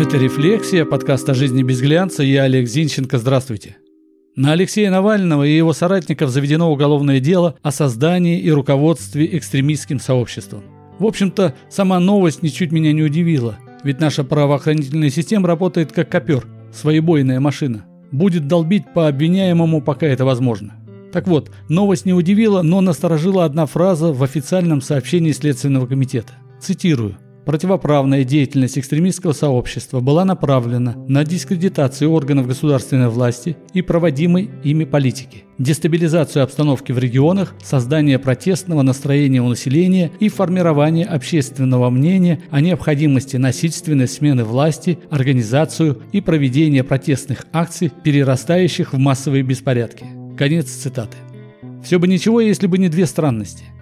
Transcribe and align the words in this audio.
Это 0.00 0.16
«Рефлексия», 0.16 0.86
подкаст 0.86 1.28
о 1.28 1.34
жизни 1.34 1.62
без 1.62 1.82
глянца. 1.82 2.22
Я 2.22 2.44
Олег 2.44 2.66
Зинченко. 2.66 3.18
Здравствуйте. 3.18 3.76
На 4.34 4.52
Алексея 4.52 4.90
Навального 4.90 5.46
и 5.46 5.54
его 5.54 5.74
соратников 5.74 6.30
заведено 6.30 6.72
уголовное 6.72 7.20
дело 7.20 7.56
о 7.60 7.70
создании 7.70 8.40
и 8.40 8.50
руководстве 8.50 9.36
экстремистским 9.36 10.00
сообществом. 10.00 10.62
В 10.98 11.04
общем-то, 11.04 11.54
сама 11.68 12.00
новость 12.00 12.42
ничуть 12.42 12.72
меня 12.72 12.94
не 12.94 13.02
удивила, 13.02 13.58
ведь 13.84 14.00
наша 14.00 14.24
правоохранительная 14.24 15.10
система 15.10 15.46
работает 15.46 15.92
как 15.92 16.10
копер, 16.10 16.46
своебойная 16.72 17.38
машина. 17.38 17.84
Будет 18.10 18.48
долбить 18.48 18.94
по 18.94 19.06
обвиняемому, 19.06 19.82
пока 19.82 20.06
это 20.06 20.24
возможно. 20.24 20.76
Так 21.12 21.28
вот, 21.28 21.50
новость 21.68 22.06
не 22.06 22.14
удивила, 22.14 22.62
но 22.62 22.80
насторожила 22.80 23.44
одна 23.44 23.66
фраза 23.66 24.14
в 24.14 24.22
официальном 24.22 24.80
сообщении 24.80 25.32
Следственного 25.32 25.86
комитета. 25.86 26.32
Цитирую. 26.58 27.18
Противоправная 27.44 28.24
деятельность 28.24 28.78
экстремистского 28.78 29.32
сообщества 29.32 30.00
была 30.00 30.24
направлена 30.24 30.94
на 31.08 31.24
дискредитацию 31.24 32.10
органов 32.10 32.46
государственной 32.46 33.08
власти 33.08 33.56
и 33.72 33.80
проводимой 33.80 34.50
ими 34.62 34.84
политики, 34.84 35.44
дестабилизацию 35.58 36.42
обстановки 36.44 36.92
в 36.92 36.98
регионах, 36.98 37.54
создание 37.62 38.18
протестного 38.18 38.82
настроения 38.82 39.40
у 39.40 39.48
населения 39.48 40.12
и 40.20 40.28
формирование 40.28 41.06
общественного 41.06 41.88
мнения 41.88 42.42
о 42.50 42.60
необходимости 42.60 43.36
насильственной 43.36 44.06
смены 44.06 44.44
власти, 44.44 44.98
организацию 45.10 46.02
и 46.12 46.20
проведения 46.20 46.84
протестных 46.84 47.46
акций, 47.52 47.90
перерастающих 48.04 48.92
в 48.92 48.98
массовые 48.98 49.42
беспорядки. 49.42 50.04
Конец 50.36 50.66
цитаты. 50.66 51.16
Все 51.82 51.98
бы 51.98 52.06
ничего, 52.06 52.40
если 52.42 52.66
бы 52.66 52.76
не 52.76 52.90
две 52.90 53.06
странности– 53.06 53.64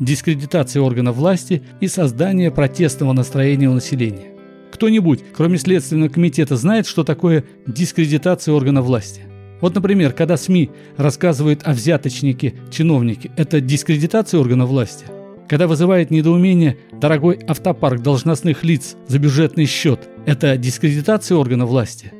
дискредитации 0.00 0.80
органов 0.80 1.16
власти 1.16 1.62
и 1.80 1.86
создание 1.86 2.50
протестного 2.50 3.12
настроения 3.12 3.68
у 3.68 3.74
населения. 3.74 4.32
Кто-нибудь, 4.72 5.22
кроме 5.36 5.58
Следственного 5.58 6.08
комитета, 6.08 6.56
знает, 6.56 6.86
что 6.86 7.04
такое 7.04 7.44
дискредитация 7.66 8.54
органов 8.54 8.86
власти? 8.86 9.22
Вот, 9.60 9.74
например, 9.74 10.12
когда 10.12 10.36
СМИ 10.36 10.70
рассказывают 10.96 11.62
о 11.64 11.72
взяточнике 11.72 12.54
чиновнике, 12.70 13.30
это 13.36 13.60
дискредитация 13.60 14.40
органов 14.40 14.70
власти? 14.70 15.04
Когда 15.48 15.66
вызывает 15.66 16.10
недоумение 16.10 16.78
дорогой 16.92 17.40
автопарк 17.46 18.00
должностных 18.00 18.64
лиц 18.64 18.96
за 19.06 19.18
бюджетный 19.18 19.66
счет, 19.66 20.08
это 20.24 20.56
дискредитация 20.56 21.36
органов 21.36 21.68
власти? 21.68 22.12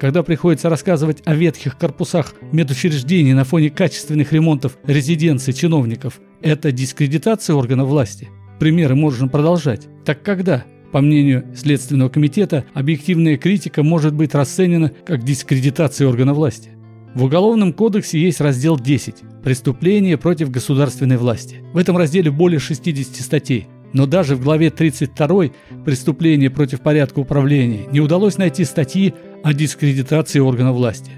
Когда 0.00 0.22
приходится 0.22 0.70
рассказывать 0.70 1.22
о 1.24 1.34
ветхих 1.34 1.76
корпусах 1.78 2.34
медучреждений 2.52 3.32
на 3.32 3.44
фоне 3.44 3.70
качественных 3.70 4.32
ремонтов 4.32 4.78
резиденций 4.86 5.52
чиновников, 5.52 6.20
это 6.46 6.70
дискредитация 6.70 7.56
органа 7.56 7.84
власти. 7.84 8.28
Примеры 8.60 8.94
можно 8.94 9.26
продолжать. 9.26 9.88
Так 10.04 10.22
когда? 10.22 10.64
По 10.92 11.00
мнению 11.00 11.44
Следственного 11.56 12.08
комитета, 12.08 12.64
объективная 12.72 13.36
критика 13.36 13.82
может 13.82 14.14
быть 14.14 14.32
расценена 14.32 14.92
как 15.04 15.24
дискредитация 15.24 16.06
органа 16.06 16.34
власти. 16.34 16.70
В 17.16 17.24
Уголовном 17.24 17.72
кодексе 17.72 18.20
есть 18.20 18.40
раздел 18.40 18.78
10 18.78 19.42
«Преступления 19.42 20.16
против 20.16 20.50
государственной 20.50 21.16
власти». 21.16 21.64
В 21.72 21.78
этом 21.78 21.96
разделе 21.96 22.30
более 22.30 22.60
60 22.60 23.16
статей. 23.16 23.66
Но 23.92 24.06
даже 24.06 24.36
в 24.36 24.42
главе 24.42 24.70
32 24.70 25.46
«Преступления 25.84 26.50
против 26.50 26.80
порядка 26.80 27.18
управления» 27.18 27.86
не 27.90 28.00
удалось 28.00 28.38
найти 28.38 28.64
статьи 28.64 29.14
о 29.42 29.52
дискредитации 29.52 30.38
органа 30.38 30.72
власти. 30.72 31.10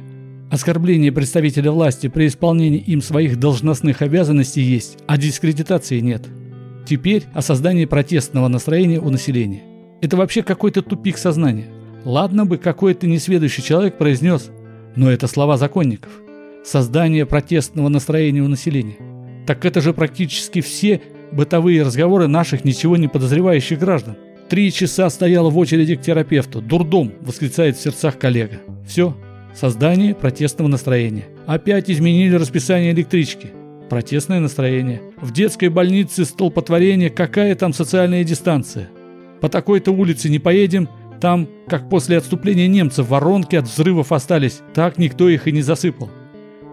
Оскорбление 0.51 1.13
представителя 1.13 1.71
власти 1.71 2.07
при 2.09 2.27
исполнении 2.27 2.81
им 2.81 3.03
своих 3.03 3.39
должностных 3.39 4.01
обязанностей 4.01 4.63
есть, 4.63 4.97
а 5.07 5.19
дискредитации 5.19 6.01
нет. 6.01 6.27
Теперь 6.87 7.25
о 7.35 7.43
создании 7.43 7.85
протестного 7.85 8.49
настроения 8.49 8.99
у 8.99 9.11
населения. 9.11 9.63
Это 10.01 10.17
вообще 10.17 10.43
какой-то 10.43 10.81
тупик 10.81 11.19
сознания. 11.19 11.67
Ладно 12.05 12.47
бы 12.47 12.57
какой-то 12.57 13.07
несведущий 13.07 13.63
человек 13.63 13.99
произнес, 13.99 14.51
но 14.97 15.11
это 15.11 15.27
слова 15.27 15.59
законников. 15.59 16.13
Создание 16.65 17.27
протестного 17.27 17.91
настроения 17.91 18.41
у 18.41 18.49
населения. 18.49 18.97
Так 19.47 19.67
это 19.67 19.83
же 19.83 19.93
практически 19.93 20.63
все 20.63 21.03
бытовые 21.31 21.83
разговоры 21.83 22.27
наших 22.27 22.65
ничего 22.65 22.97
не 22.97 23.09
подозревающих 23.09 23.79
граждан. 23.79 24.17
Три 24.49 24.73
часа 24.73 25.11
стояла 25.11 25.51
в 25.51 25.59
очереди 25.59 25.95
к 25.95 26.01
терапевту. 26.01 26.63
Дурдом, 26.63 27.13
восклицает 27.21 27.77
в 27.77 27.83
сердцах 27.83 28.19
коллега. 28.19 28.61
Все, 28.87 29.15
Создание 29.59 30.15
протестного 30.15 30.69
настроения. 30.69 31.25
Опять 31.45 31.91
изменили 31.91 32.37
расписание 32.37 32.93
электрички. 32.93 33.51
Протестное 33.91 34.39
настроение. 34.39 35.03
В 35.21 35.33
детской 35.33 35.69
больнице 35.69 36.25
столпотворение, 36.27 37.11
какая 37.11 37.57
там 37.57 37.73
социальная 37.73 38.23
дистанция. 38.23 38.89
По 39.41 39.49
такой-то 39.49 39.91
улице 39.91 40.29
не 40.29 40.39
поедем, 40.39 40.89
там, 41.21 41.49
как 41.67 41.91
после 41.91 42.19
отступления 42.19 42.69
немцев, 42.69 43.09
воронки 43.09 43.57
от 43.57 43.65
взрывов 43.65 44.13
остались, 44.13 44.61
так 44.75 44.97
никто 44.97 45.29
их 45.29 45.49
и 45.49 45.53
не 45.53 45.63
засыпал 45.63 46.09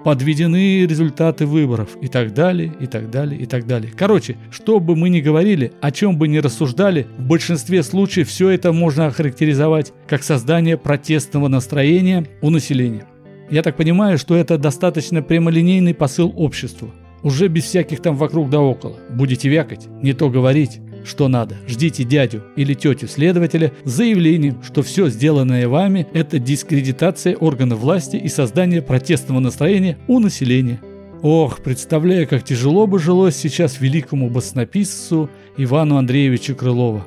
подведены 0.06 0.86
результаты 0.86 1.48
выборов 1.48 1.98
и 2.00 2.08
так 2.08 2.32
далее, 2.32 2.72
и 2.80 2.86
так 2.86 3.10
далее, 3.10 3.42
и 3.42 3.48
так 3.48 3.66
далее. 3.66 3.92
Короче, 3.98 4.38
что 4.52 4.80
бы 4.80 4.96
мы 4.96 5.10
ни 5.10 5.20
говорили, 5.20 5.72
о 5.82 5.90
чем 5.90 6.20
бы 6.20 6.28
ни 6.28 6.38
рассуждали, 6.38 7.08
в 7.18 7.24
большинстве 7.24 7.82
случаев 7.82 8.30
все 8.30 8.50
это 8.50 8.72
можно 8.72 9.08
охарактеризовать 9.08 9.94
как 10.08 10.22
создание 10.22 10.78
протестного 10.78 11.48
настроения 11.48 12.28
у 12.44 12.52
населения. 12.52 13.08
Я 13.50 13.64
так 13.64 13.78
понимаю, 13.78 14.20
что 14.20 14.36
это 14.36 14.60
достаточно 14.60 15.24
прямолинейный 15.24 15.96
посыл 15.96 16.32
обществу. 16.36 16.94
Уже 17.24 17.48
без 17.48 17.64
всяких 17.64 18.00
там 18.00 18.16
вокруг 18.16 18.52
да 18.52 18.62
около. 18.62 18.98
Будете 19.10 19.50
вякать, 19.50 19.88
не 20.04 20.14
то 20.14 20.30
говорить 20.30 20.82
что 21.06 21.28
надо. 21.28 21.56
Ждите 21.68 22.04
дядю 22.04 22.44
или 22.56 22.74
тетю 22.74 23.08
следователя 23.08 23.72
с 23.84 23.92
заявлением, 23.92 24.62
что 24.64 24.82
все 24.82 25.10
сделанное 25.10 25.68
вами– 25.68 26.08
это 26.14 26.40
дискредитация 26.40 27.36
органов 27.36 27.80
власти 27.80 28.18
и 28.18 28.28
создание 28.28 28.82
протестного 28.82 29.40
настроения 29.40 29.98
у 30.08 30.20
населения. 30.20 30.82
Ох, 31.22 31.62
представляю, 31.62 32.28
как 32.28 32.44
тяжело 32.44 32.88
бы 32.88 33.00
жилось 33.00 33.36
сейчас 33.36 33.80
великому 33.80 34.30
баснописцу 34.30 35.30
Ивану 35.58 35.98
Андреевичу 35.98 36.56
Крылову. 36.56 37.04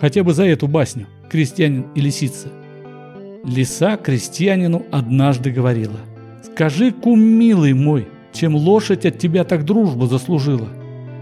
Хотя 0.00 0.22
бы 0.22 0.34
за 0.34 0.44
эту 0.44 0.68
басню 0.68 1.06
«Крестьянин 1.30 1.86
и 1.94 2.00
лисица». 2.00 2.48
Лиса 3.44 3.96
крестьянину 3.96 4.84
однажды 4.90 5.50
говорила 5.50 5.98
«Скажи, 6.42 6.92
кум 6.92 7.20
милый 7.20 7.72
мой, 7.72 8.06
чем 8.32 8.54
лошадь 8.54 9.06
от 9.06 9.18
тебя 9.18 9.44
так 9.44 9.64
дружбу 9.64 10.06
заслужила? 10.06 10.68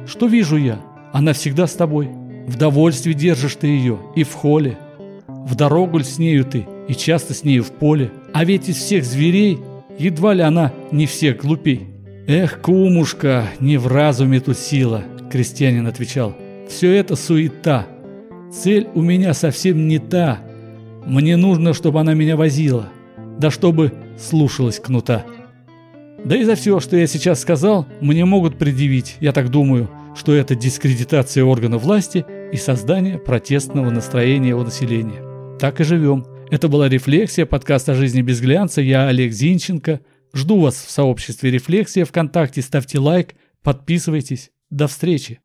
Что 0.07 0.27
вижу 0.27 0.57
я? 0.57 0.81
Она 1.15 1.33
всегда 1.33 1.69
с 1.69 1.75
тобой. 1.75 2.11
В 2.49 2.57
довольстве 2.57 3.15
держишь 3.15 3.55
ты 3.55 3.69
ее 3.69 4.01
и 4.17 4.25
в 4.25 4.33
холе. 4.33 4.77
В 5.29 5.55
дорогу 5.55 6.01
с 6.01 6.19
нею 6.19 6.45
ты 6.45 6.67
и 6.89 6.95
часто 6.95 7.35
с 7.35 7.45
нею 7.45 7.63
в 7.63 7.71
поле. 7.71 8.11
А 8.33 8.45
ведь 8.45 8.69
из 8.69 8.79
всех 8.79 9.05
зверей 9.05 9.61
едва 9.97 10.35
ли 10.35 10.43
она 10.43 10.73
не 10.91 11.07
всех 11.07 11.37
глупей. 11.37 11.87
Эх, 12.27 12.61
кумушка, 12.61 13.45
не 13.61 13.77
в 13.77 13.87
разуме 13.87 14.41
тут 14.41 14.59
сила, 14.59 15.05
крестьянин 15.31 15.87
отвечал. 15.87 16.35
Все 16.69 16.93
это 16.93 17.15
суета. 17.15 17.87
Цель 18.53 18.89
у 18.97 19.01
меня 19.01 19.35
совсем 19.35 19.87
не 19.87 20.01
та. 20.01 20.41
Мне 21.07 21.37
нужно, 21.37 21.75
чтобы 21.75 22.01
она 22.01 22.15
меня 22.15 22.37
возила. 22.37 22.89
Да 23.39 23.53
чтобы 23.53 23.93
слушалась 24.19 24.81
кнута. 24.81 25.25
Да 26.25 26.35
и 26.35 26.43
за 26.43 26.57
все, 26.57 26.81
что 26.81 26.97
я 26.97 27.07
сейчас 27.07 27.41
сказал, 27.41 27.87
мне 28.01 28.25
могут 28.25 28.59
предъявить, 28.59 29.17
я 29.21 29.31
так 29.31 29.51
думаю, 29.51 29.89
что 30.15 30.35
это 30.35 30.55
дискредитация 30.55 31.45
органов 31.45 31.83
власти 31.83 32.25
и 32.53 32.57
создание 32.57 33.19
протестного 33.19 33.91
настроения 33.91 34.55
у 34.55 34.63
населения. 34.63 35.59
Так 35.59 35.81
и 35.81 35.85
живем. 35.85 36.25
Это 36.51 36.69
была 36.69 36.89
«Рефлексия», 36.89 37.47
подкаст 37.47 37.89
о 37.89 37.95
жизни 37.95 38.23
без 38.23 38.41
глянца. 38.41 38.81
Я 38.81 39.09
Олег 39.09 39.33
Зинченко. 39.33 40.01
Жду 40.35 40.61
вас 40.61 40.77
в 40.77 40.91
сообществе 40.91 41.51
«Рефлексия» 41.51 42.05
ВКонтакте. 42.05 42.63
Ставьте 42.63 42.99
лайк, 42.99 43.35
подписывайтесь. 43.63 44.51
До 44.71 44.89
встречи. 44.89 45.41